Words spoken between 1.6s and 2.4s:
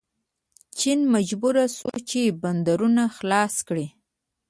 شو چې